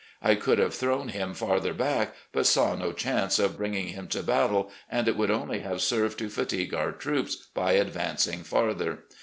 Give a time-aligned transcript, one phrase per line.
[0.23, 4.23] I could have thrown him farther back, but saw no chance of bringing him to
[4.23, 9.03] battle, and it would only have served to fatigue our troops by advancing farther.